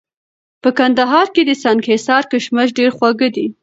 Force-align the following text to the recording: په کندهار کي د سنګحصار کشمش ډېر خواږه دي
په 0.61 0.69
کندهار 0.77 1.27
کي 1.35 1.41
د 1.45 1.51
سنګحصار 1.63 2.23
کشمش 2.31 2.69
ډېر 2.77 2.89
خواږه 2.97 3.27
دي 3.35 3.47